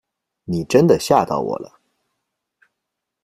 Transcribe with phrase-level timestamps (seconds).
[0.45, 1.79] 你真的吓到我了